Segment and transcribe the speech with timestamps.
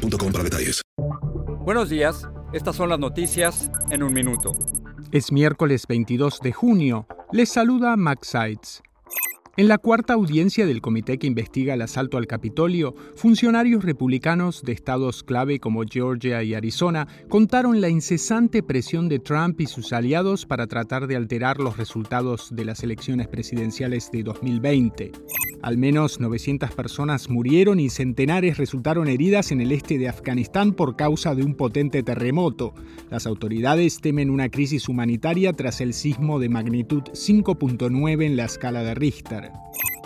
[0.00, 0.82] boostmobile para detalles.
[1.64, 4.52] Buenos días, estas son las noticias en un minuto.
[5.12, 7.06] Es miércoles 22 de junio.
[7.32, 8.82] Les saluda Max Sides.
[9.56, 14.72] En la cuarta audiencia del comité que investiga el asalto al Capitolio, funcionarios republicanos de
[14.72, 20.46] estados clave como Georgia y Arizona contaron la incesante presión de Trump y sus aliados
[20.46, 25.12] para tratar de alterar los resultados de las elecciones presidenciales de 2020.
[25.62, 30.96] Al menos 900 personas murieron y centenares resultaron heridas en el este de Afganistán por
[30.96, 32.72] causa de un potente terremoto.
[33.10, 38.82] Las autoridades temen una crisis humanitaria tras el sismo de magnitud 5.9 en la escala
[38.82, 39.52] de Richter.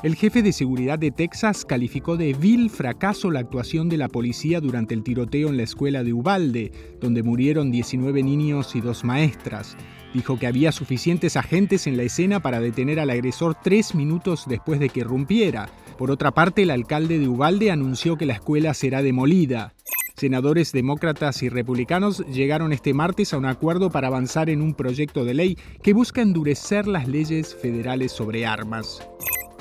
[0.04, 4.60] El jefe de seguridad de Texas calificó de vil fracaso la actuación de la policía
[4.60, 9.78] durante el tiroteo en la escuela de Ubalde, donde murieron 19 niños y dos maestras.
[10.12, 14.78] Dijo que había suficientes agentes en la escena para detener al agresor tres minutos después
[14.78, 15.70] de que irrumpiera.
[15.96, 19.72] Por otra parte, el alcalde de Ubalde anunció que la escuela será demolida.
[20.18, 25.24] Senadores demócratas y republicanos llegaron este martes a un acuerdo para avanzar en un proyecto
[25.24, 29.00] de ley que busca endurecer las leyes federales sobre armas.